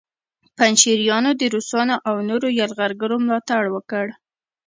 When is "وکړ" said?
3.75-4.05